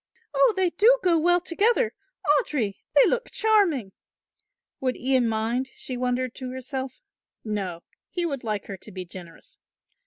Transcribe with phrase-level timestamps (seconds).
[0.33, 1.93] "Oh, they do go well together!
[2.39, 3.91] Audry, they look charming!"
[4.79, 7.03] Would Ian mind, she wondered to herself;
[7.43, 9.59] no, he would like her to be generous.